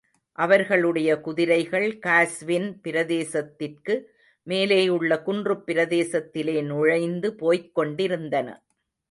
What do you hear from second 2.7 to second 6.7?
பிரதேசத்திற்கு மேலேயுள்ள குன்றுப் பிரதேசத்திலே